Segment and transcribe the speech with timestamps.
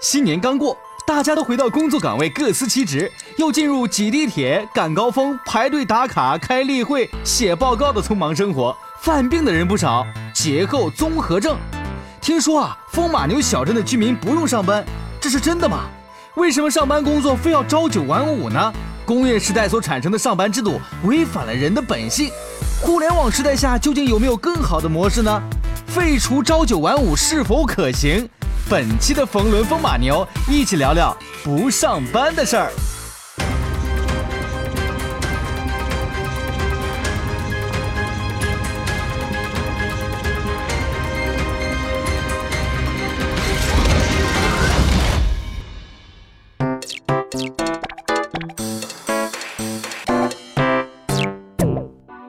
[0.00, 0.74] 新年刚过，
[1.06, 8.74] 大家都回到工作岗位，各司其职，又进入挤地铁、赶高峰、排队打卡、开例会、写报告的匆忙生活。
[9.02, 11.54] 犯病的人不少，节后综合症。
[12.18, 14.82] 听说啊，风马牛小镇的居民不用上班，
[15.20, 15.80] 这是真的吗？
[16.36, 18.72] 为什么上班工作非要朝九晚五呢？
[19.04, 22.30] 工业时代所产生的上班制度违反了人的本性。
[22.80, 25.42] 互联网时代下，究竟有没有更好的模式呢？
[25.86, 28.26] 废除朝九晚五是否可行？
[28.70, 31.12] 本期的冯仑风马牛，一起聊聊
[31.42, 32.70] 不上班的事儿。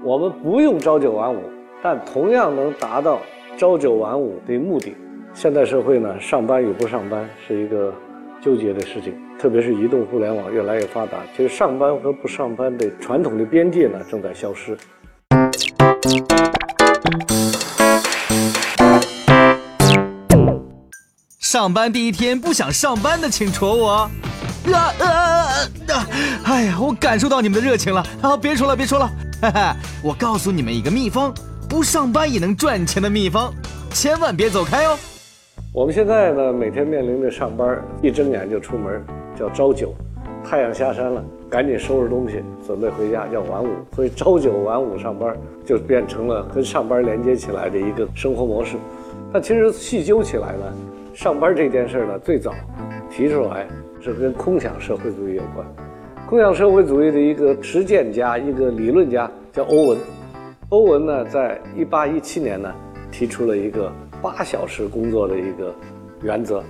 [0.03, 1.39] 我们不用朝九晚五，
[1.83, 3.19] 但同样能达到
[3.59, 4.95] 朝九晚五的目的。
[5.33, 7.91] 现代社会呢，上班与不上班是一个
[8.43, 14.77] 纠结的事情，特别是移动互联网越来越发达，其实上班和不上班的传统的边界呢正在消失。
[21.39, 23.91] 上班第一天不想上班的，请戳我。
[23.91, 24.11] 啊
[24.99, 25.05] 啊
[25.87, 26.07] 啊！
[26.43, 28.37] 哎呀，我感受到你们的热情了啊！
[28.37, 29.11] 别说了，别说了，
[29.41, 29.75] 哈哈！
[30.03, 31.33] 我告诉你们一个秘方，
[31.67, 33.51] 不上班也能赚钱的秘方，
[33.91, 34.95] 千万别走开哦。
[35.73, 39.01] 我们现在呢，每天面临着上班，一睁眼就出门，
[39.39, 39.87] 叫朝九；
[40.43, 43.69] 太阳下山了，赶紧收拾东西，准备回家，叫晚五。
[43.95, 45.33] 所以朝九晚五上班
[45.63, 48.75] 就变成了跟上班连接起来的一个生活模式。
[49.31, 50.73] 但其实细究起来呢，
[51.13, 52.53] 上班这件事呢，最早
[53.09, 53.65] 提出来
[54.01, 55.65] 是跟空想社会主义有关。
[56.27, 59.97] 空想社会主义的一个实践家、一个理论家叫欧文。
[60.67, 62.69] 欧文呢，在一八一七年呢，
[63.09, 63.89] 提出了一个。
[64.21, 65.73] 八小时工作的一个
[66.21, 66.63] 原则，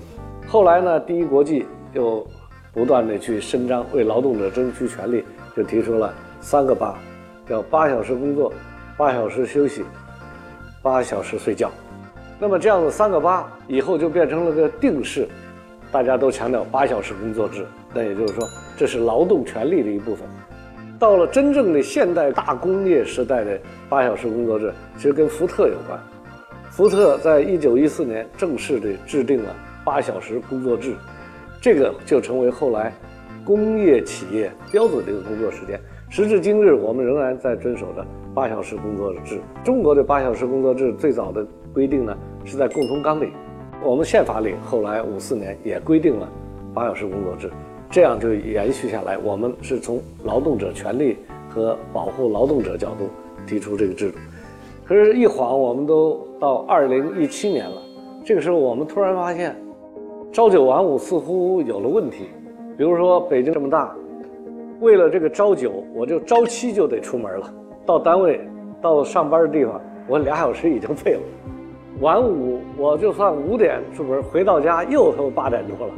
[0.48, 2.26] 后来呢，第一国际又
[2.74, 5.24] 不断的去伸张，为劳动者争取权利，
[5.56, 6.98] 就提出了三个八，
[7.50, 8.54] 叫八小时工作，
[8.96, 9.84] 八小时休息，
[10.82, 11.70] 八小时睡觉。
[12.40, 15.28] 那么这样的三个八以后就变成了个定式，
[15.92, 17.66] 大家都强调八小时工作制。
[17.94, 18.48] 那也就是说，
[18.78, 20.26] 这是劳动权利的一部分。
[20.98, 26.00] 到了真正的现代大工业时代的八小时工作制，其实跟福特有关。
[26.72, 30.96] 福特在一九一四年正式的制定了八小时工作制，
[31.60, 32.94] 这个就成为后来
[33.44, 35.78] 工业企业标准的一个工作时间。
[36.10, 39.42] 时至今日，我们仍然在遵守着八小时工作制。
[39.66, 43.34] 中国的八小时工作制最早的规定呢，是在共同纲领，
[43.84, 46.30] 我们宪法里后来五四年也规定了
[46.74, 47.52] 八小时工作制，
[47.90, 49.18] 这样就延续下来。
[49.18, 51.18] 我们是从劳动者权利
[51.50, 53.10] 和保护劳动者角度
[53.46, 54.18] 提出这个制度。
[54.92, 57.82] 可是，一晃我们都到二零一七年了。
[58.26, 59.56] 这个时候，我们突然发现，
[60.34, 62.26] 朝九晚五似乎有了问题。
[62.78, 63.96] 比如说，北京这么大，
[64.82, 67.54] 为了这个朝九，我就朝七就得出门了，
[67.86, 68.42] 到单位、
[68.82, 71.22] 到上班的地方，我俩小时已经废了。
[72.02, 75.94] 晚五，我就算五点出门，回到家又他妈八点多了。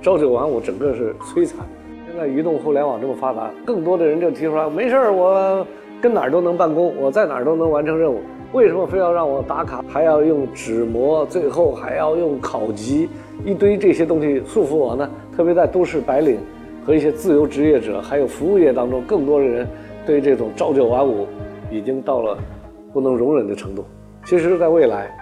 [0.00, 1.66] 朝九晚五，整个是摧残。
[2.06, 5.66] 现在移动互联网这么发达，更多的人就提出来，没事儿，我。
[6.00, 8.20] 跟哪儿都能办公，我在哪儿都能完成任务。
[8.52, 13.08] 为什么非要让我打卡，还要用纸模，最后还要用考级，
[13.44, 15.08] 一堆这些东西束缚我呢？
[15.36, 16.40] 特别在都市白领
[16.84, 19.68] 和一些自由职业者，还有服务业当中，更多的人
[20.06, 21.28] 对这种朝九晚五
[21.70, 22.36] 已经到了
[22.92, 23.84] 不能容忍的程度。
[24.24, 25.14] 其实，在未来，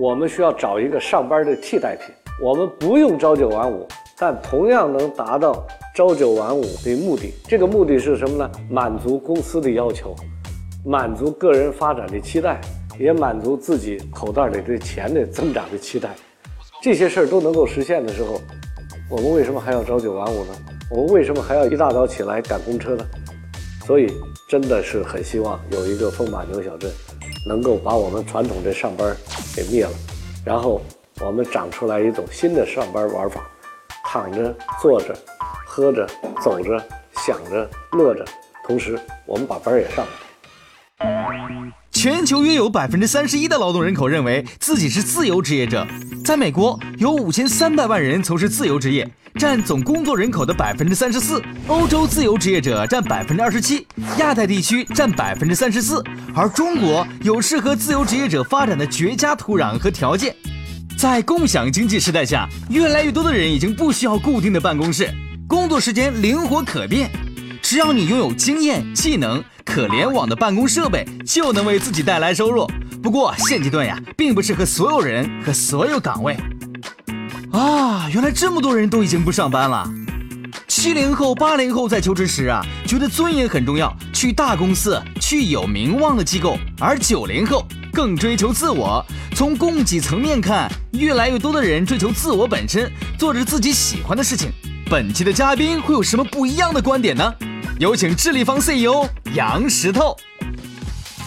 [0.00, 2.12] 我们需要找一个上班的替代品。
[2.42, 3.86] 我们不用朝九晚五，
[4.18, 5.64] 但同样能达到。
[5.98, 8.48] 朝九晚五的目的，这个目的是什么呢？
[8.70, 10.14] 满足公司的要求，
[10.84, 12.60] 满足个人发展的期待，
[13.00, 16.10] 也满足自己口袋里的钱的增长的期待。
[16.80, 18.40] 这些事儿都能够实现的时候，
[19.10, 20.54] 我们为什么还要朝九晚五呢？
[20.88, 23.04] 我们为什么还要一大早起来赶公车呢？
[23.84, 24.06] 所以，
[24.48, 26.88] 真的是很希望有一个风马牛小镇，
[27.48, 29.16] 能够把我们传统的上班
[29.52, 29.90] 给灭了，
[30.44, 30.80] 然后
[31.26, 33.50] 我们长出来一种新的上班玩法，
[34.04, 35.12] 躺着坐着。
[35.78, 36.04] 喝着，
[36.42, 36.76] 走着，
[37.24, 38.24] 想着，乐着，
[38.66, 40.10] 同时我们把班也上了。
[41.92, 45.86] 全球约有百分之三十一的劳动人口认为自己是自由职业者。
[46.24, 51.40] 在美国，有五千三百万人从事自由职业，占总工作人口的百分之三十四。
[51.68, 53.86] 欧洲自由职业者占百分之二十七，
[54.18, 56.02] 亚太地区占百分之三十四。
[56.34, 60.34] 而中国有适合自由职业者发展的绝佳土壤和条件。
[60.98, 65.08] 在共享经济时代下，越来越多的人已经不需要固定的办公室。
[65.48, 67.10] 工作时间灵活可变，
[67.62, 72.70] 只要你拥有经验、技能、可联网的办公设备，就能为自己带来收入。
[73.02, 76.36] 不过现阶段呀，并不适合所有人和所有岗位。
[77.50, 79.90] 啊，原来这么多人都已经不上班了。
[80.66, 89.02] 七零后、八零后在求职时啊，觉得尊严很重要，去大公司，去有名望的机构；而九零后更追求自我。
[89.34, 94.50] 从供给层面看，越来越多的人追求自我本身，做着自己喜欢的事情。
[94.90, 97.34] 本期的嘉宾会有什么不一样的观点呢？
[97.78, 100.16] 有请智立方 CEO 杨石头。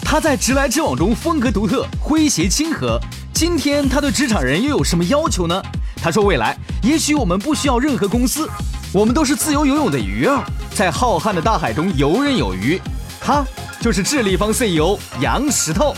[0.04, 3.00] 他在直来直往中风格独特，诙谐亲和。
[3.31, 5.62] 今天他对职场人又有什么要求呢？
[5.98, 8.50] 他说：“未来也许我们不需要任何公司，
[8.92, 10.44] 我们都是自由游泳的鱼儿，
[10.74, 12.81] 在浩瀚的大海中游刃有余。”
[13.22, 13.46] 他
[13.80, 15.94] 就是智立方 CEO 杨石头。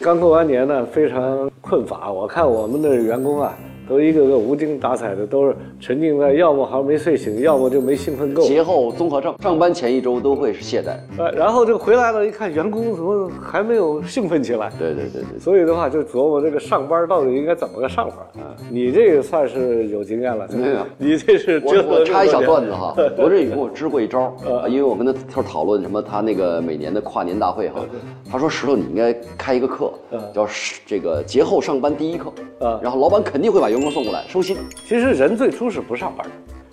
[0.00, 2.12] 刚过完年呢，非常困乏。
[2.12, 3.54] 我看我们的员工啊。
[3.88, 8.42] 都一个个无精打采的，都是沉浸在要么还没睡醒，要么就没兴奋够。
[8.42, 10.96] 节后综合症，上班前一周都会是懈怠。
[11.18, 14.70] 呃，然后就回来了，一看员工怎么还没有兴奋起来？
[14.78, 15.38] 对对对对。
[15.38, 18.54] 所以的话，就琢磨这个上班到底应该怎么个上法啊？
[18.70, 20.78] 你这个算是有经验了，没有？
[20.98, 24.34] 你这是我我插一小段子哈， 罗振宇跟我支过一招，
[24.68, 27.80] 因为我跟他他讨论什么，他那个每年的跨年大会哈，
[28.30, 29.92] 他说石头你应该开一个课，
[30.34, 30.46] 叫
[30.84, 32.32] 这个节后上班第一课，
[32.82, 34.56] 然后老板肯定会把员工送过来收心。
[34.86, 36.32] 其实人最初是不上班的，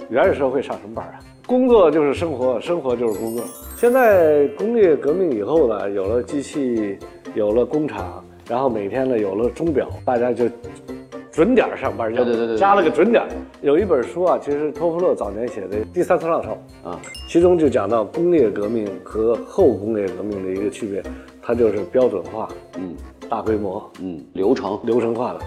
[0.09, 1.19] 原始社会上什么班啊？
[1.45, 3.43] 工作就是生活，生活就是工作。
[3.75, 6.97] 现在工业革命以后呢，有了机器，
[7.35, 10.45] 有了工厂，然后每天呢有了钟表，大家就
[11.29, 12.09] 准点上班。
[12.13, 13.21] 对对对对，加了个准点。
[13.61, 16.57] 有一本书啊，其实托夫勒早年写的《第三次浪潮》
[16.89, 16.97] 啊，
[17.27, 21.03] 其中就讲到工业革命和后工业革命的一个区别，
[21.41, 22.47] 它就是标准化，
[22.77, 22.95] 嗯，
[23.29, 25.39] 大规模，嗯，流程流程化的。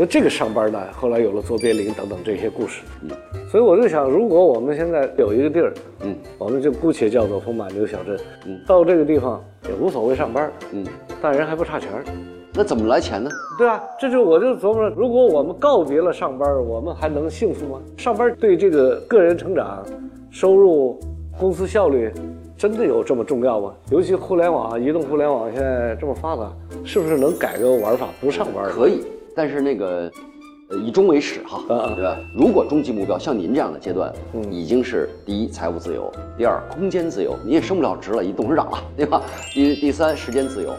[0.00, 3.10] 那这个上班呢，后来有了卓别林等等这些故事，嗯，
[3.50, 5.74] 所以我就想，如果我们现在有一个地儿，
[6.04, 10.86] 嗯，我们就姑且叫做风马牛小镇，嗯，到这个地方也无所谓上班，嗯，
[11.20, 12.02] 但人还不差钱儿，
[12.54, 13.28] 那怎么来钱呢？
[13.58, 17.78] 对啊，这就我就琢磨，如果我们告别了上班，我们还能幸福吗？
[17.98, 19.84] 上班对这个个人成长、
[20.30, 20.98] 收入、
[21.38, 22.10] 公司效率，
[22.56, 23.74] 真的有这么重要吗？
[23.90, 26.50] 尤其互联网、移动互联网现在这么发达，
[26.86, 28.64] 是不是能改个玩法，不上班？
[28.70, 29.02] 可以。
[29.34, 30.10] 但是那个，
[30.68, 31.62] 呃，以终为始哈，
[31.94, 32.16] 对吧？
[32.36, 34.12] 如果终极目标像您这样的阶段，
[34.50, 39.22] 已经是第一财务自由，第二空间自由，你也升不了职了，一董事长了， 对吧？
[39.52, 40.74] 第第三时间自由，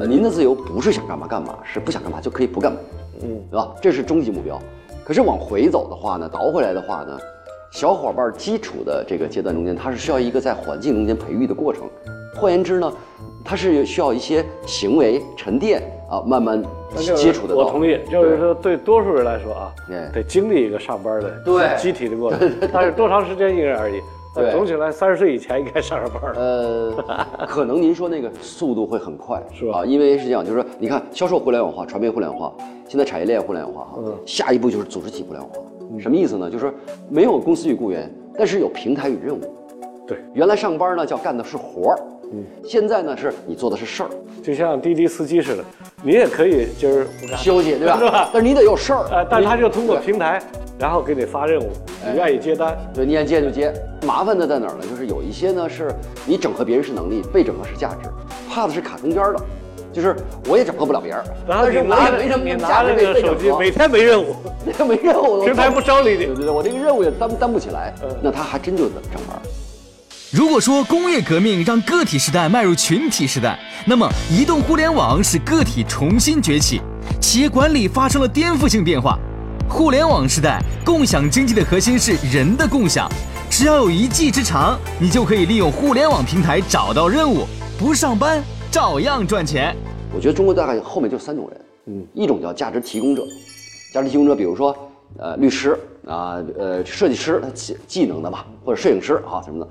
[0.00, 2.78] 呃，您的自由不是想干嘛干嘛，是不想干嘛就可以不干嘛，
[3.22, 3.74] 嗯，对吧？
[3.80, 4.60] 这是终极目标。
[5.04, 7.18] 可是往回走的话呢，倒回来的话呢，
[7.70, 11.84] 小伙伴基础的这个阶段中间，它是需要一个在环境中间培育的过程。
[12.34, 12.92] 换言之呢，
[13.44, 16.62] 它是需要一些行为沉淀啊，慢慢。
[16.96, 19.74] 接触的我同意，就是说对多数人来说啊，
[20.12, 24.00] 得经历一个上班的对集体的过程，但是多长时间因人而异。
[24.34, 26.92] 对总体来，三十岁以前应该上上班了呃，
[27.48, 29.82] 可能您说那个速度会很快，是吧？
[29.86, 32.54] 因为是这样，就是说，你看销售互联网化、传媒互联网化，
[32.86, 35.60] 现在产业链互联网化哈，下一步就是组织体互联网化。
[35.98, 36.50] 什么意思呢？
[36.50, 36.74] 就是说
[37.08, 39.40] 没有公司与雇员，但是有平台与任务。
[40.06, 41.98] 对，原来上班呢叫干的是活儿。
[42.32, 44.10] 嗯，现在呢是你做的是事儿，
[44.42, 45.64] 就像滴滴司机似的，
[46.02, 47.06] 你也可以就是
[47.36, 47.98] 休息，对吧？
[47.98, 48.30] 是吧？
[48.32, 50.42] 但是你得有事儿，呃，但他就通过平台，
[50.78, 51.70] 然后给你发任务，
[52.04, 53.72] 你愿意接单，对，你愿意接就接。
[54.06, 54.84] 麻烦的在哪儿呢？
[54.88, 55.90] 就是有一些呢是
[56.26, 58.08] 你整合别人是能力，被整合是价值，
[58.48, 59.40] 怕的是卡中间的，
[59.92, 60.14] 就是
[60.48, 64.34] 我也整合不了别人，然后你拿没什么拿着那个手机，每天没任务，
[64.86, 69.40] 没任务，平台不招理你，对对对，我这个任务也担担不起来，那他还真就整班。
[70.36, 76.78] 如果说工业革命让个体时代迈入群体时代，那么移动互联网使个体重新崛起，
[77.22, 79.18] 企业管理发生了颠覆性变化。
[79.66, 83.10] 互联网时代，共享经济的核心是人的共享。
[83.48, 87.46] 只要有一技之长，你就可以利用互联网平台找到任务，
[87.78, 89.74] 不上班照样赚钱。
[90.14, 93.26] 我觉得中国大概后面就三种人，嗯，一种叫价值提供者，
[93.90, 94.76] 价值提供者，比如说
[95.16, 99.70] 呃律师啊，呃设计师他技技能的吧，或者摄影师啊什么的。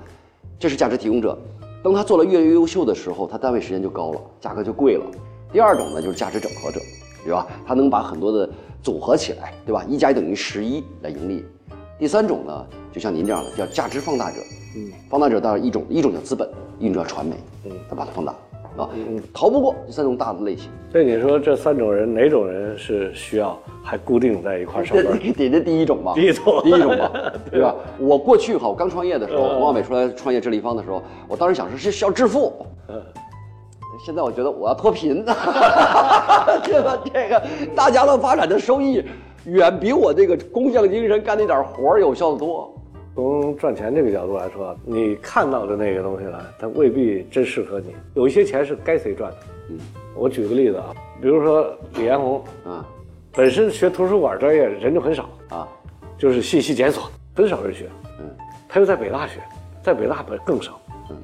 [0.58, 1.36] 这是价值提供者，
[1.82, 5.04] 当他做了越来越优秀的时候，他单位时间就高了，价格就贵了。
[5.52, 6.80] 第二种呢，就是价值整合者，
[7.24, 7.46] 对吧？
[7.66, 8.48] 他能把很多的
[8.82, 9.84] 组合起来，对吧？
[9.88, 11.44] 一加一等于十一来盈利。
[11.98, 14.38] 第三种呢，就像您这样的，叫价值放大者。
[14.76, 16.48] 嗯，放大者当然一种，一种叫资本，
[16.78, 17.36] 一种叫传媒。
[17.64, 18.34] 嗯，他把它放大。
[18.76, 18.88] 啊，
[19.32, 20.70] 逃不过这三种大的类型。
[20.92, 25.18] 所以你说这三种人哪种人是需要还固定在一块上班？
[25.18, 27.10] 点这第一种吧，第一种，第一种吧，
[27.50, 27.74] 对吧？
[27.98, 32.52] 我过去哈，我刚创业的时候，王小美出来创业智立方的时候，我当时想是是需要致富。
[32.88, 33.02] 嗯，
[34.04, 35.24] 现在我觉得我要脱贫，
[36.64, 36.98] 对吧？
[37.12, 37.42] 这个
[37.74, 39.02] 大家乐发展的收益
[39.44, 42.72] 远比我这个工匠精神干那点活儿有效的多。
[43.16, 47.96] 从赚钱这个角度来说，你看到的那个东西呢，它未必真适合你。
[48.12, 49.36] 有一些钱是该谁赚的。
[49.70, 49.78] 嗯，
[50.14, 52.86] 我举个例子啊，比如说李彦宏啊，
[53.32, 55.66] 本身学图书馆专业人就很少，啊，
[56.18, 57.88] 就是信息检索很少人学。
[58.20, 58.26] 嗯，
[58.68, 59.40] 他又在北大学，
[59.82, 60.78] 在北大本更少。
[61.08, 61.16] 嗯，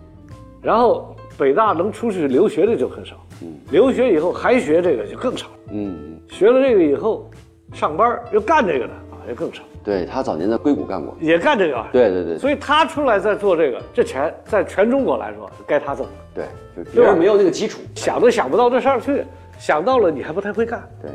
[0.62, 3.16] 然后北大能出去留学的就很少。
[3.42, 5.46] 嗯，留学以后还学这个就更少。
[5.70, 7.30] 嗯嗯，学了这个以后，
[7.74, 11.14] 上班又干这个的啊，就更少，对他早年在硅谷干过。
[11.20, 11.88] 也干这个啊。
[11.92, 16.06] 对对对所以他出来在做这个，这钱在全中国来说该他挣。
[16.34, 16.46] 对，
[16.76, 17.80] 就别人没有那个基础。
[17.94, 19.24] 想都想不到这事儿去，
[19.58, 21.10] 想到了你还不太会干，对，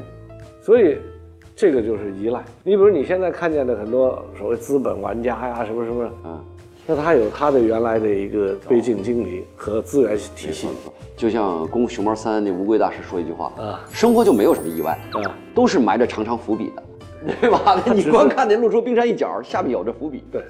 [0.61, 0.97] 所以
[1.55, 2.43] 这个就是依赖。
[2.63, 6.39] 你比如你现在看见的很多所谓资本玩家呀，什么什么，嗯，
[6.85, 10.67] 那他有他的原来的一个背景经理和资源体系
[11.15, 16.83] 就像《功夫熊猫三》那乌龟大师说一句话啊生活就没有什么意外啊，都是埋着长长伏笔的，
[17.41, 17.81] 对吧？
[17.93, 20.23] 你光看那露出冰山一角，下面有着伏笔。
[20.31, 20.43] 对，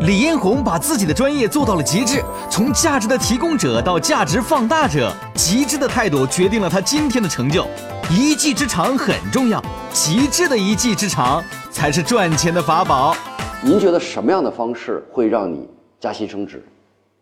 [0.00, 7.64] 李彦宏把自己的专业做到了极致，从价值的提供者到价值放大者，极致的态度决定了他今天的成就。
[8.10, 13.16] 一技之长很重要，极致的一技之长才是赚钱的法宝。
[13.62, 15.66] 您觉得什么样的方式会让你
[15.98, 16.62] 加薪升职？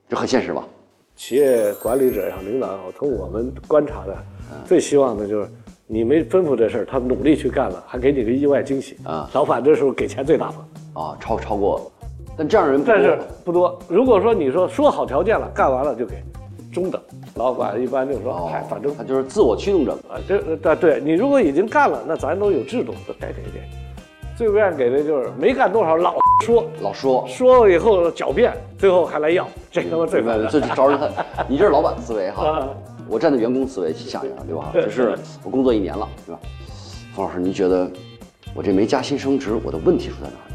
[0.09, 0.64] 这很现实吧？
[1.14, 4.17] 企业管理者也好，领导也好，从我们观察的，
[4.67, 5.49] 最希望的就是
[5.87, 10.69] 你没吩咐这事儿，他努力去干了，还给你个意外惊喜啊老板这时候给钱最大方。
[10.95, 11.91] 啊，超超过，
[12.37, 13.79] 但这样人不但是不多。
[13.89, 16.17] 如果说你说说好条件了，干完了就给，
[16.71, 17.01] 中等。
[17.35, 19.93] 老板一般就说，哦嗨，反正他就是自我驱动者。
[20.11, 23.62] 啊，这对对，你如果已经干了，那咱都有制度，都该给给。
[24.37, 30.69] 最不愿意给的就是没干多少，老说老说，说了以后狡辩，最后还来要，这他妈最烦这了。
[30.75, 31.11] 招人恨。
[31.49, 32.69] 你这是老板思维哈啊，
[33.12, 34.71] 我站在员工思维去想一想，对吧？
[34.73, 35.14] 就是
[35.45, 36.40] 我工作一年了，对吧？
[37.14, 37.87] 冯老师，您觉得
[38.54, 40.54] 我这没加薪升职，我的问题出在哪里？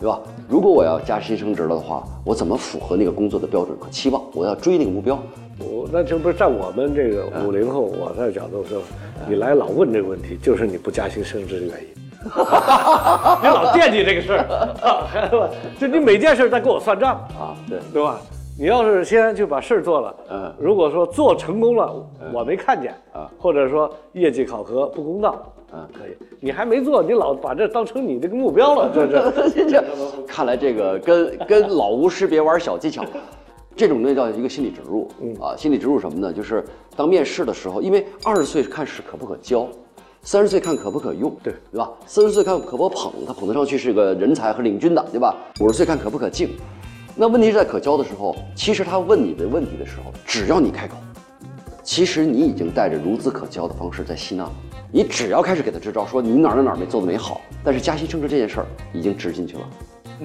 [0.00, 0.18] 对吧？
[0.48, 4.22] 如果我要加薪升职了的话，我怎么符合那个工作的标准和期望？
[4.32, 5.22] 我要追那个目标。
[5.58, 8.80] 我那这不是站我们这个五零后，我在角度说，
[9.28, 11.88] 你来老问这个问题，就是你不加薪升职的原因。
[13.42, 15.04] 你老惦记这个事儿，啊
[15.78, 17.14] 就你每件事儿在跟我算账。
[17.38, 18.18] 啊，对，对吧？
[18.58, 21.94] 你要是先就把事儿做了，嗯如果说做成功了，
[22.32, 29.06] 我没看见啊或者说业绩考核不公道，嗯可以，你还没做，你老把这当成你这个目标了，这
[29.50, 29.84] 这这
[30.26, 33.04] 看来这个跟跟老吴识别玩小技巧，
[33.76, 35.06] 这种东西叫一个心理植入。
[35.38, 36.32] 啊，心理植入什么呢？
[36.32, 36.64] 就是
[36.96, 39.68] 当面试的时候，因为二十岁看是可不可教，
[40.22, 41.90] 三十岁看可不可用，对对吧？
[42.06, 45.36] 四十岁看可不可捧，他捧得上去是个人才和领军的，对吧？
[45.60, 46.48] 五十岁看可不可敬。
[47.18, 50.96] 那问题是在可交的时候，其实他问你的问题的时候，只要你开口，
[51.82, 54.46] 其实你已经带着孺子可教的方式在吸纳。
[54.92, 59.68] 你只要开始给他支招，说你哪儿哪儿哪儿没做的没好，但是加薪升职这件事儿已经植进去了，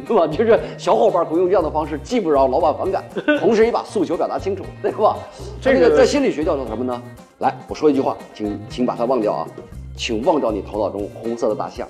[0.06, 0.28] 对吧？
[0.28, 3.04] 就是小伙伴会用这样的方式，既不让老板反感，
[3.40, 5.16] 同时也把诉求表达清楚，对吧？
[5.62, 7.02] 这个这个在心理学叫做什么呢？
[7.40, 9.48] 来，我说一句话，请请把它忘掉啊，
[9.96, 11.88] 请忘掉你头脑中红色的大象，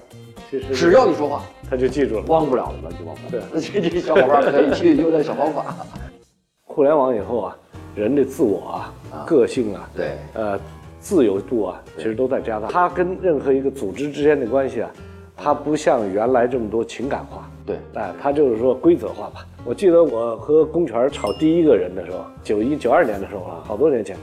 [0.73, 2.23] 只要你说话，他就记住了。
[2.27, 3.43] 忘不了了就忘不了。
[3.59, 5.73] 这这小伙伴可以去用点小方法。
[6.67, 7.57] 互联网以后啊，
[7.95, 10.59] 人的自我啊、个性啊，对呃，
[10.99, 12.67] 自由度啊，其实都在加大。
[12.67, 14.91] 它跟任何一个组织之间的关系啊，
[15.37, 17.49] 它不像原来这么多情感化。
[17.65, 19.45] 对哎，它就是说规则化吧。
[19.63, 24.17] 我记得我和龚泉炒第一个人的时候，九一九二年的时候啊，好多年前，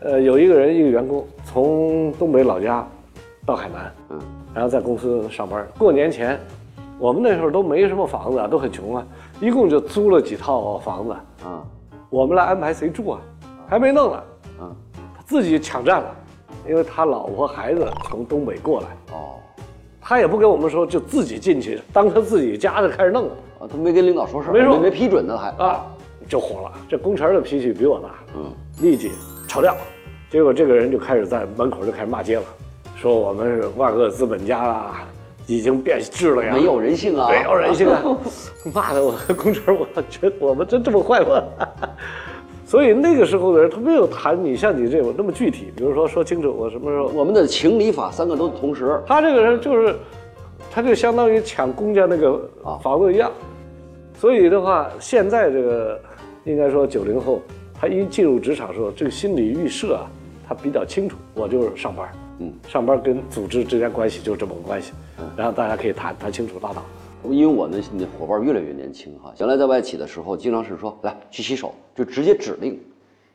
[0.00, 2.86] 呃，有一个人一个员工从东北老家
[3.46, 4.20] 到海南，嗯，
[4.54, 5.66] 然后在公司上班。
[5.78, 6.38] 过年前，
[6.98, 9.06] 我们那时候都没什么房子啊，都很穷啊，
[9.40, 11.12] 一共就租了几套房子。
[11.44, 11.62] 啊，
[12.10, 13.20] 我们来安排谁住啊？
[13.68, 14.22] 还没弄呢，
[14.60, 14.76] 嗯，
[15.16, 16.14] 他自己抢占了，
[16.68, 19.40] 因为他老婆孩子从东北过来，哦，
[20.00, 25.48] 他也不跟我们说，就自己进去当他自己家的开始弄了啊，他没跟领导说事儿，没说没批准呢还。
[25.64, 25.86] 啊，
[26.28, 26.72] 就火了。
[26.88, 29.10] 这工程的脾气比我大，嗯，立即
[29.48, 29.74] 炒掉。
[30.30, 32.44] 结果这个人就开始在门口就开始骂街了，
[33.02, 35.04] 说我们是万恶资本家啦，
[35.48, 38.00] 已经变质了呀，没有人性啊，没有人性啊！
[38.72, 41.42] 骂的我和工程，我觉得我们真这么坏吗？
[42.64, 47.06] 所以那个时候的人，他没有谈你像你这种那么具体，比如说说清楚我什么时候。
[47.08, 49.02] 我们的情理法三个都同时。
[49.04, 49.96] 他这个人就是，
[50.70, 53.32] 他就相当于抢公家那个啊房子一样。
[54.16, 56.00] 所以的话，现在这个
[56.44, 57.42] 应该说九零后，
[57.80, 60.06] 他一进入职场的时候，这个心理预设啊，
[60.48, 62.08] 他比较清楚，我就是上班，
[62.38, 64.92] 嗯，上班跟组织之间关系就是这么个关系，
[65.36, 66.82] 然后大家可以谈谈清楚拉倒。
[67.30, 72.80] 因为我们的伙伴越来越年轻哈，原来在外企的时候，经常是说来去洗手，就直接指令。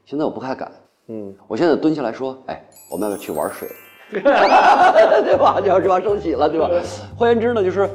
[0.04, 0.70] 现在我不太敢，
[1.08, 2.62] 嗯，我现在蹲下来说，哎，
[2.92, 3.70] 我们要不要去玩水？
[4.12, 5.62] 对吧？
[5.62, 6.70] 就要这把手洗了，对吧？
[7.16, 7.90] 换言之呢，就是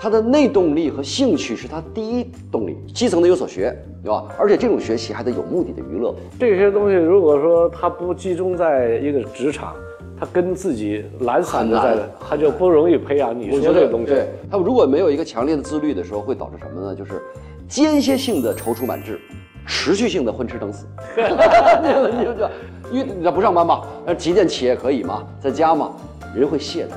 [0.00, 4.26] 他的内动力和兴趣是他第一动力，基层的有所学，对吧？
[4.38, 6.12] 而且这种学习还得有目的的娱乐。
[6.38, 9.76] 这些东西如果说它不集中在一个职场，
[10.18, 14.06] 他跟自己懒散的在的，他就不容易培养你我觉得说这个东西。
[14.06, 16.94] 对他如果没有一个强烈的自律的时候，会导致什么呢？
[16.94, 17.22] 就是
[17.68, 19.20] 间歇性的踌躇满志，
[19.66, 20.86] 持续性的混吃等死。
[21.16, 22.50] 你就这，
[22.90, 25.92] 因为你不上班嘛，那几点起也可以嘛，在家嘛，
[26.34, 26.90] 人会懈怠。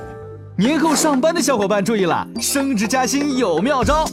[0.56, 4.04] 年后上班的小伙伴注意了，升职加薪有妙招。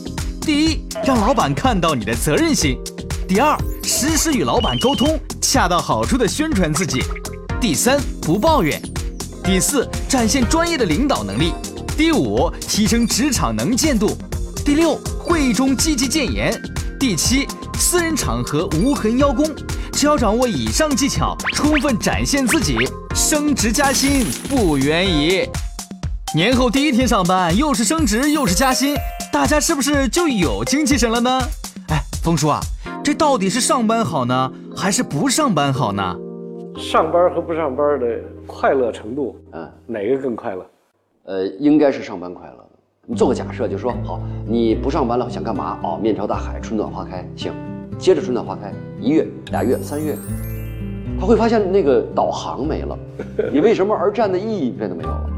[0.42, 2.78] 第一，让老板看到你的责任心；
[3.28, 7.02] 第二，实时与老板沟通，恰到好处的宣传自己；
[7.60, 8.80] 第三，不抱怨；
[9.52, 11.54] 第四，展现专业的领导能力；
[11.98, 14.10] 第五，提升职场能见度；
[14.64, 16.54] 第六，会议中积极建言；
[17.00, 19.44] 第七，私人场合无痕邀功。
[19.92, 22.78] 只要掌握以上技巧，充分展现自己，
[23.16, 25.50] 升职加薪不远矣。
[26.36, 28.96] 年后第一天上班，又是升职又是加薪，
[29.34, 31.42] 大家是不是就有精气神了呢？
[31.88, 32.62] 哎，峰叔啊，
[33.04, 36.16] 这到底是上班好呢，还是不上班好呢？
[36.80, 38.08] 上班和不上班的
[38.48, 40.66] 快乐程度，嗯，哪个更快乐？
[41.26, 42.66] 呃，应该是上班快乐。
[43.06, 45.78] 你做个假设，就说好，你不上班了，想干嘛？
[45.84, 47.52] 哦，面朝大海，春暖花开，行。
[47.98, 50.16] 接着春暖花开，一月、俩月、三月，
[51.20, 52.98] 他会发现那个导航没了，
[53.52, 55.30] 你为什么而战的意义变得没有了。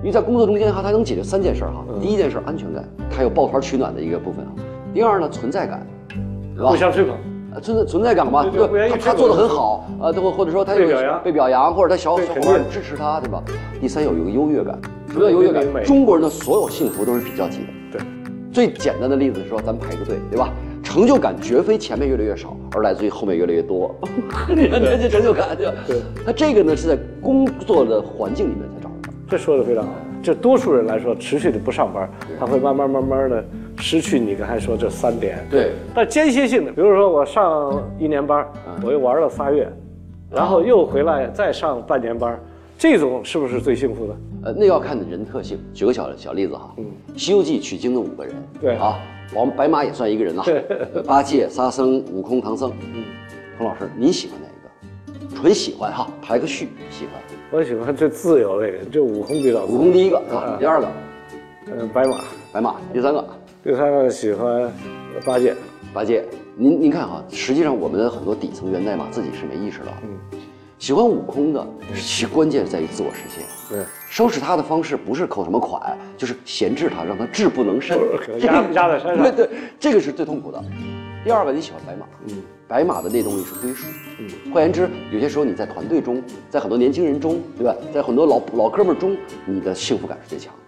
[0.00, 1.84] 因为在工作中间哈，它能解决三件事哈。
[2.00, 4.52] 第一件事安全感，它有抱团取暖的一个部分啊。
[4.92, 5.86] 第二呢，存在感，
[6.58, 6.74] 互？
[6.74, 7.16] 相吹捧，
[7.54, 13.42] 呃存在存在感嘛，对他他做的很好呃，或或者说他有被表扬被表扬，或者他小小伙伴支持他，对吧？
[13.80, 14.78] 第三有一个优越感，
[15.08, 15.64] 什么叫优越感？
[15.84, 17.66] 中国人的所有幸福都是比较级的。
[17.92, 18.00] 对，
[18.52, 20.48] 最简单的例子是说，咱们排个队，对吧？
[20.82, 23.94] 成就感绝非前面越来越少，而来自于后面越来越多。
[24.48, 25.72] 你看这这成就感，对吧？
[25.86, 25.96] 对。
[26.26, 29.14] 那这个呢，是在工作的环境里面才找得到。
[29.28, 29.90] 这说的非常好。
[30.22, 33.44] 这多数人来说，持续的不上班，他会慢慢慢慢的
[33.82, 35.44] 失去你刚才说这三点。
[35.50, 38.46] 对，但间歇性的，比如说我上一年班，
[38.84, 39.68] 我又玩了仨月，
[40.30, 42.38] 然后又回来再上半年班，
[42.78, 44.16] 这种是不是最幸福的？
[44.44, 45.58] 呃，那要看你人特性。
[45.74, 46.72] 举个小小例子哈，
[47.16, 49.00] 西游记》取经的五个人，对啊，
[49.34, 50.44] 王白马也算一个人呐，
[51.04, 52.72] 八戒、沙僧、悟空、唐僧。
[52.94, 53.02] 嗯，
[53.58, 55.36] 彭老师，你喜欢哪一个？
[55.36, 57.20] 纯喜欢哈，排个序，喜欢。
[57.50, 59.64] 我喜欢最自由的一个，就悟空比较。
[59.64, 60.88] 悟空第一个啊啊，第二个
[61.66, 62.16] 嗯，白马，
[62.52, 63.24] 白马，第三个
[63.64, 64.72] 第三个喜欢
[65.24, 65.54] 八戒。
[65.94, 66.24] 八戒。
[66.56, 69.92] 您您看哈，实际上我们的很多底层源代码自己是没意识到。
[70.02, 70.40] 嗯，
[70.80, 73.44] 喜欢悟空的，其关键在于自我实现。
[73.70, 77.96] 对，收拾他的方式不是扣什么款，就是闲置他，让他志不能伸。
[78.18, 79.22] 可，压压在山上。
[79.22, 79.48] 对对，
[79.78, 80.60] 这个是最痛苦的。
[81.24, 83.86] 第二个，你喜欢白马，嗯，白马的内动力是归属，
[84.18, 86.20] 嗯，换言之，有些时候你在团队中，
[86.50, 90.61] 在很多年轻人中，对吧，在很多老老哥们儿中，你的幸福感是最强的，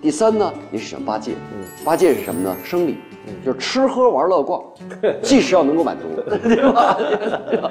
[0.00, 2.56] 第三呢，你是喜欢八戒，嗯，八戒是什么呢？
[2.64, 2.96] 生理，
[3.44, 4.62] 就是吃喝玩乐逛，
[5.22, 6.04] 即使要能够满足，
[6.48, 6.96] 对吧？
[7.50, 7.70] 对 吧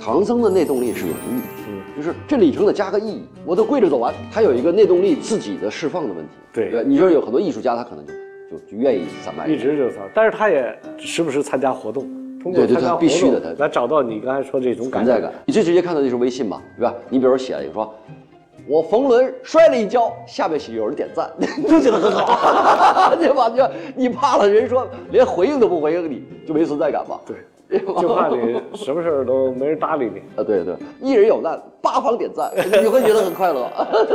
[0.00, 8.12] 唐僧的内动力是有余，嗯，就是这里程得加个意义，我都跪着走完，他有一个内动力自己的释放的问题，对对，你说有很多艺术家，他可能就
[8.50, 12.04] 就就愿意散漫一直就散，但是他也时不时参加活动，
[12.42, 15.30] 通过对对他参加活必须的他动来找到你刚才说这种感在感。
[15.44, 16.94] 你最直接看到的就是微信嘛，对吧？
[17.10, 17.94] 你比如说写了一个说，
[18.68, 23.48] 我冯仑摔了一跤，下面有人点赞， 你就觉得很好， 对吧？
[23.48, 27.18] 就你怕了，人说连回应都不回应你，就没存在感嘛。
[27.26, 30.18] 对，就怕你什么事儿都没人搭理你。
[30.36, 32.52] 啊，对对，一人有难，八方点赞，
[32.82, 33.70] 你会觉得很快乐，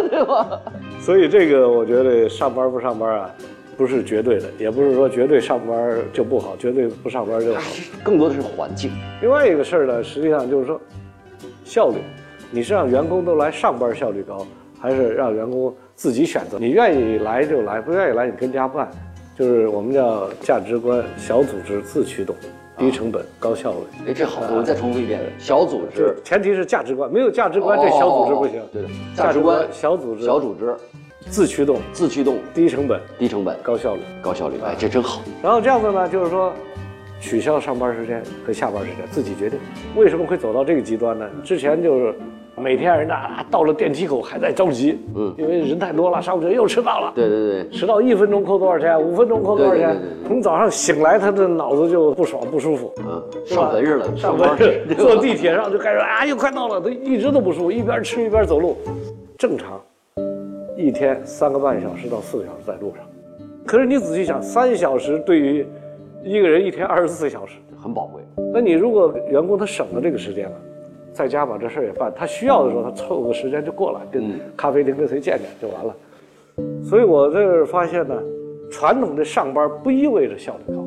[0.09, 0.61] 对吧？
[1.01, 3.29] 所以这个我觉得上班不上班啊，
[3.75, 7.61] 不是绝对的，也不是说绝对上班就不好，绝对不上班就好。
[8.03, 10.79] 更多的是环境，另外一个事儿呢，实际上就是说
[11.65, 11.95] 效率，
[12.55, 14.45] 你是让员工都来上班效率高，
[14.79, 16.59] 还是让员工自己选择？
[16.59, 18.87] 你愿意来就来，不愿意来你跟家办，
[19.35, 22.35] 就是我们叫价值观小组织自驱动，
[22.77, 23.77] 低成本高效率。
[24.07, 28.61] 哎，这好，我再重复一遍，小组织，就前提是价值观，没有价值观，这小组织不行。
[28.61, 28.83] 哦对，
[29.15, 30.75] 价值观，小组织小组织，
[31.31, 34.01] 自驱动，自驱动，低成本低成本，高效率。
[34.21, 35.23] 高效率，哎，这真好。
[35.41, 36.53] 然后这样子呢，就是说，
[37.19, 39.59] 取消上班时间和下班时间自己决定。
[39.95, 41.27] 为什么会走到这个极端呢？
[41.43, 42.13] 之前就是
[42.55, 47.11] 每天人家啊到了电梯口还在着急，嗯因为人太多了，上不去又迟到了。
[47.15, 49.01] 对对对，迟到一分钟扣多少钱？
[49.01, 52.93] 五分钟扣多少钱从早上醒来，他的脑子就不爽不舒服。
[52.99, 58.77] 嗯，上坟似的，上班班对吧坐地铁上就开始啊，又快到了，他一直都不舒服，一边吃一边走路，
[59.37, 59.81] 正常，
[60.77, 63.03] 一天三个半小时到四个小时在路上。
[63.65, 65.65] 可是你仔细想，三小时对于
[66.23, 68.21] 一个人一天二十四小时，很宝贵。
[68.53, 70.55] 那你如果员工他省了这个时间了，
[71.13, 75.95] 在家把这事儿也办，他需要的时候他凑个时间就过来，跟嗯咖啡厅跟谁见见就完了。
[76.84, 78.19] 所以我这儿发现呢，
[78.71, 80.86] 传统的上班不意味着效率高，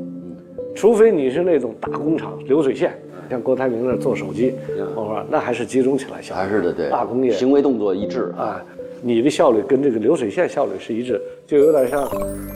[0.75, 2.93] 除非你是那种大工厂流水线，
[3.31, 4.55] 像郭台铭那儿做手机，
[4.95, 8.45] 我说那还是集中起来效率，还是的，对，大工业行为动作一致啊。
[8.45, 8.65] 啊，
[9.03, 12.09] 你的效率跟这个流水线效率是一致，就有点像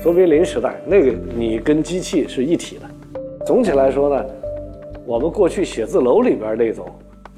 [0.03, 2.83] 卓别林时代那个你跟机器是一体的。
[3.47, 4.25] 总体来说呢，
[5.07, 6.87] 我们过去写字楼里边那种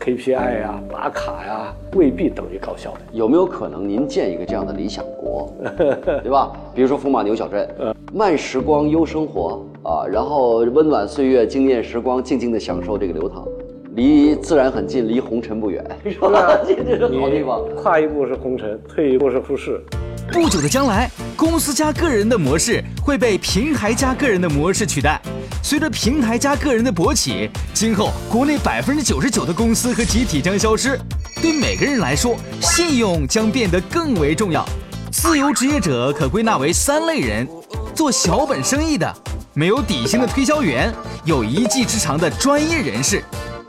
[0.02, 3.00] KPI 呀、打卡呀，未必等于高效的。
[3.12, 6.50] 有没有可能您建一个这样的理想国， 对吧？
[6.74, 7.68] 比如说风马牛小镇，
[8.12, 13.46] 慢时光优生活啊，然后温暖岁月惊艳时光，静静的享受这个流淌，
[13.94, 16.58] 离自然很近，离红尘不远，是吧？
[16.66, 17.62] 这这是好地方。
[17.76, 19.80] 跨一步是红尘，退一步是富士。
[20.30, 25.20] 不久的将来，公司加个人的模式会被平台加个人的模式取代。
[25.62, 30.98] 随着平台加个人的勃起，今后国内百分之九十九的公司和集体将消失。
[31.40, 34.64] 对每个人来说，信用将变得更为重要。
[35.10, 37.46] 自由职业者可归纳为三类人：
[37.94, 39.12] 做小本生意的、
[39.54, 40.92] 没有底薪的推销员、
[41.24, 43.22] 有一技之长的专业人士。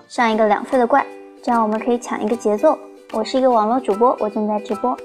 [0.07, 1.05] 上一个两岁的怪，
[1.43, 2.77] 这样我们可以抢一个节奏。
[3.11, 4.97] 我是一个网络主播，我正在直播。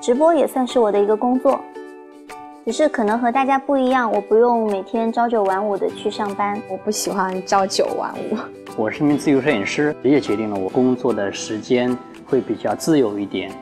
[0.00, 1.60] 直播也算是我的一个工作，
[2.64, 6.58] 只是可能和大家不一样，我不用每天朝九晚五的去上班。
[6.70, 8.36] 我不喜欢朝九晚五。
[8.78, 11.94] 我是一名自由摄影师，也决定了我工作的时间
[12.26, 13.52] 会比较自由一点。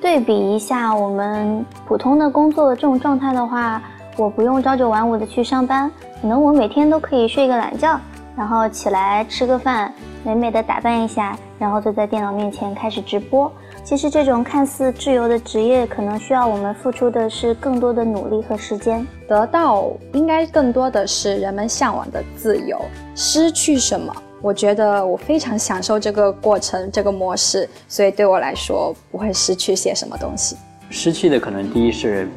[0.00, 3.80] 对比一下我们普通的工作的这种状态的话，
[4.16, 5.88] 我不用朝九晚五的去上班，
[6.20, 8.00] 可能我每天都可以睡个懒觉，
[8.36, 9.92] 然后起来吃个饭，
[10.24, 11.36] 美美的打扮一下。
[11.58, 13.50] 然后坐在电脑面前开始直播。
[13.82, 19.06] 其实这种看似自由的职业，可能需要我们付出的是更多的努力和时间。
[19.26, 22.78] 得到应该更多的是人们向往的自由。
[23.14, 24.14] 失去什么？
[24.42, 30.56] 我觉得我非常享受这个过程，这个模式，所以对我来说不会失去些什么东西。
[30.90, 32.28] 失去的可能第一是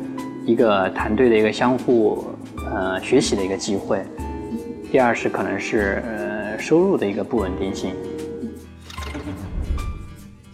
[0.45, 2.23] 一个团队的一个相互
[2.71, 4.01] 呃学习的一个机会，
[4.91, 7.95] 第二是可能是呃收入的一个不稳定性。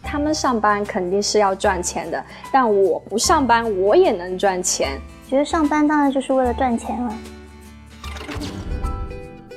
[0.04, 5.00] 他们上班肯定是要赚钱的，但我不上班我也能赚钱。
[5.30, 7.14] 觉得上班当然就是为了赚钱了。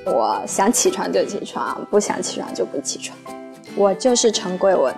[0.06, 3.16] 我想起床就起床，不想起床就不起床。
[3.76, 4.94] 我就是陈桂文。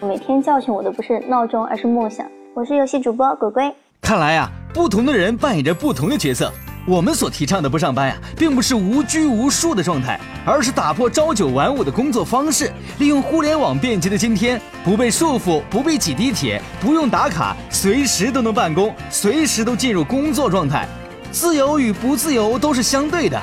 [0.00, 2.26] 每天叫醒我的不是闹钟，而是梦想。
[2.54, 3.74] 我是游戏主播鬼鬼。
[4.00, 6.50] 看来啊，不同的人扮演着不同的角色。
[6.86, 12.70] 我们所提倡的不上班呀，并不是无拘无束的状态，而是打破朝九晚五的工作方式，
[13.00, 20.86] 利用互联网便捷的今天，不被束缚，不必挤地铁，不用打卡，随时都能办公，随时都进入工作状态。
[21.32, 23.36] 自由与不自由都是相对的，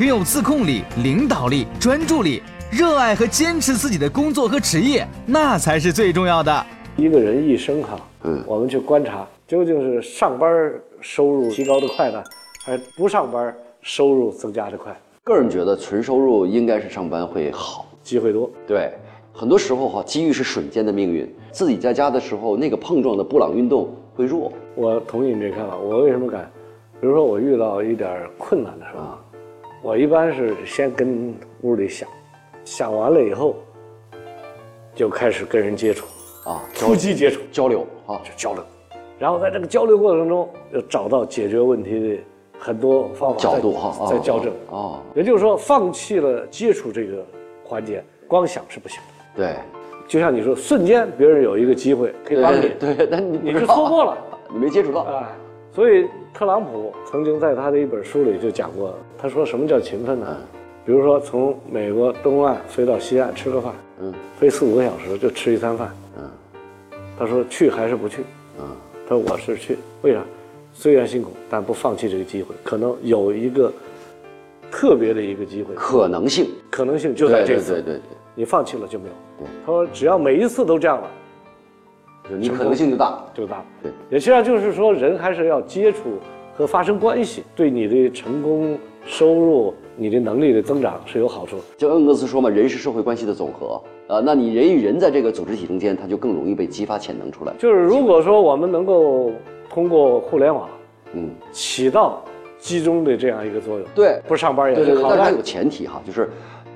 [0.00, 6.66] 拥有自控力、领导力、专注力、热爱和坚持自己的工作和职业，那才是最重要的。
[6.96, 10.50] 一个人一生哈，嗯，我们去观察，究竟是上班
[11.00, 12.20] 收入提高的快呢？
[12.68, 14.94] 而不上班，收入增加的快。
[15.24, 18.50] 个人觉得纯收入应该是上班会好，机会多。
[18.66, 18.92] 对，
[19.32, 21.34] 很多时候哈，机遇是瞬间的命运。
[21.50, 24.52] 自己在家的时候，那个碰撞的布朗运动会弱。
[24.74, 25.78] 我同意你这看法。
[25.78, 26.50] 我为什么敢？
[27.00, 29.16] 比如说我遇到一点困难的时候，
[29.82, 32.06] 我一般是先跟屋里想，
[32.66, 33.56] 想完了以后，
[34.94, 36.04] 就开始跟人接触
[36.44, 38.62] 啊，突击接触交流啊，就交流。
[39.18, 42.22] 然后在这个交流过程中，又找到解决问题的。
[42.58, 44.52] 很多方法角度哈，在校正。
[44.70, 47.24] 啊，也就是说，放弃了接触这个
[47.64, 49.42] 环节，光想是不行的。
[49.42, 49.54] 对，
[50.06, 54.18] 就像你说，瞬间别人有一个机会可以帮你，对，但你你是错过了，
[54.52, 55.02] 你没接触到。
[55.02, 55.28] 啊。
[55.72, 60.36] 所以特朗普曾经在他的一本书里就讲过，他说什么叫勤奋呢？
[60.84, 66.28] 比如说从美国东岸飞到西岸吃个饭，嗯，飞四五个小时就吃一餐饭，嗯，
[67.18, 68.22] 他说去还是不去？
[68.58, 68.66] 嗯，
[69.06, 70.20] 他说我是去，为啥？
[70.72, 73.72] 虽然辛苦，但不放弃这个机会，可能有一个
[74.70, 77.72] 特别的一个机会，可能性，可能性就在这次。
[77.72, 78.00] 对对对，
[78.36, 79.12] 你放弃了就没有。
[79.38, 81.10] 对他说，只要每一次都这样了，
[82.38, 83.64] 你可能性就大，就大。
[83.82, 85.98] 对，也实际上就是说，人还是要接触
[86.56, 91.56] 和发生关系，对你的成功、收入、你的能力的增长是有好处。
[91.76, 94.20] 就恩格斯说嘛，人是社会关系的总和呃。
[94.20, 97.52] 那你人与人在这个组织体中间，他就更容易被激发潜能出来。
[97.58, 99.32] 就是如果说我们能够。
[99.68, 100.68] 通过互联网，
[101.12, 102.22] 嗯，起到
[102.58, 103.86] 集中的这样一个作用。
[103.94, 105.10] 对，不上班也是好。
[105.10, 106.28] 但是它有前提哈，就是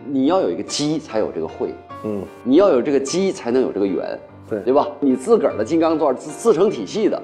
[0.07, 1.71] 你要有一个机，才有这个会。
[2.05, 4.19] 嗯，你要有这个机，才能有这个缘。
[4.51, 4.89] 对，对吧？
[5.01, 7.21] 你自个儿的金刚钻自自成体系的，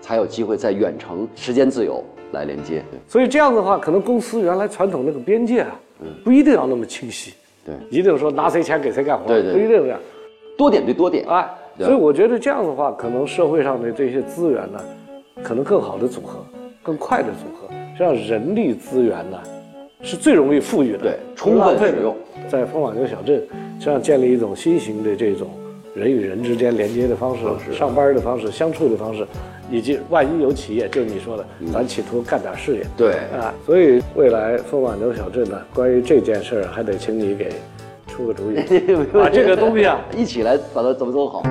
[0.00, 2.82] 才有机会在远程、时间自由来连接。
[2.90, 7.34] 对，所以这样的话，可能公司原来传统那个边界啊，嗯，不一定要那么清晰。
[7.64, 9.26] 对，一定说拿谁钱给谁干活。
[9.26, 10.00] 对对，不一定这样。
[10.56, 11.24] 多点对多点。
[11.28, 14.80] 哎，所以我觉得这样的话，可能社会上的这些资源呢。
[15.42, 16.44] 可能更好的组合，
[16.82, 19.38] 更快的组合，实际上人力资源呢
[20.00, 22.16] 是最容易富裕的，对充分使用。
[22.48, 23.36] 在风马牛小镇，
[23.78, 25.50] 实际上建立一种新型的这种
[25.94, 29.26] 人与人之间连接的方式、上班的方式、相处的方式，
[29.70, 32.86] 以及万一有企业，就是你说的，咱企图干点事业。
[32.96, 37.52] 对啊，所以未来风马牛小镇呢，关于这件事儿，还得请你给
[38.06, 38.56] 出个主意，
[39.12, 41.42] 把这个东西啊， 一起来把它怎么做好。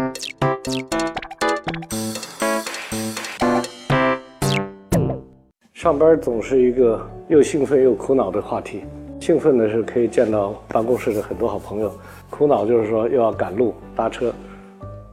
[5.82, 8.82] 上班总是一个又兴奋又苦恼的话题。
[9.20, 11.92] 兴奋的是可以见到办公室的很多好朋友，
[12.30, 14.32] 苦恼就是说又要赶路搭车。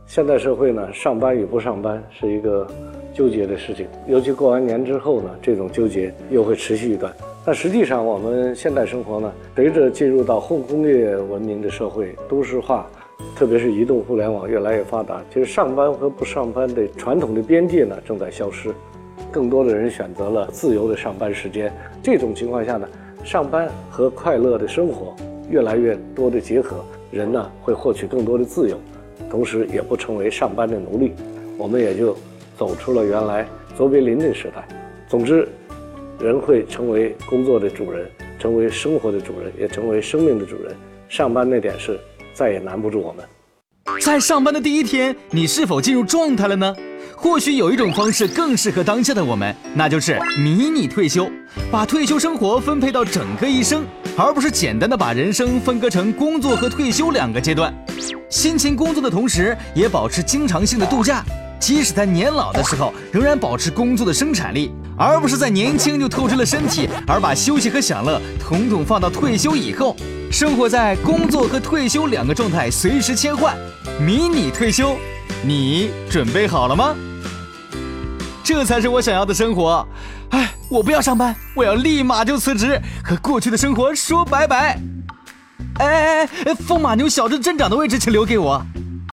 [0.07, 2.67] 现代社会呢，上班与不上班是一个
[3.15, 7.11] 纠结的事情，尤其过完年之后呢，这种纠结又会持续一段。
[7.47, 12.87] 但实际上，我们现代生活呢，随着进入到后工业文明的社会，都市化，
[13.35, 18.71] 特别是移动互联网越来越发达，其实上班和不上班的传统的边界呢正在消失，
[19.33, 21.73] 更多的人选择了自由的上班时间。
[22.03, 22.89] 这种情况下呢，
[23.25, 25.15] 上班和快乐的生活
[25.51, 28.79] 越来越多的结合，人呢会获取更多的自由，
[29.31, 31.13] 同时也不成为上班的奴隶，
[31.57, 32.17] 我们也就
[32.57, 34.67] 走出了原来卓别林的时代。
[35.09, 35.49] 总之，
[36.21, 38.07] 人会成为工作的主人，
[38.39, 40.75] 成为生活的主人，也成为生命的主人。
[41.09, 41.99] 上班那点事
[42.35, 43.25] 再也难不住我们。
[44.03, 46.77] 在上班的第一天，你是否进入状态了呢？
[47.21, 51.29] 或许有一种方式更适合当下的我们，那就是迷你退休，
[51.69, 53.85] 把退休生活分配到整个一生，
[54.17, 57.75] 而不是简单的把人生分割成工作和退休两个阶段。
[58.31, 61.25] 辛勤工作的同时，也保持经常性的度假，
[61.59, 69.97] 即使在年老的时候，仍然保持工作的生产力，而不是在年轻就透支了身体，而把休息和享乐统统放到退休以后。
[70.31, 73.57] 生活在工作和退休两个状态随时切换，
[73.99, 74.95] 迷你退休，
[75.43, 76.95] 你准备好了吗？
[78.43, 79.87] 这才是我想要的生活。
[80.31, 84.81] 哎，我不要上班，我要立马就辞职，和过去的生活说拜拜。
[85.79, 88.65] 哎哎哎，风马牛小镇镇长的位置请留给我。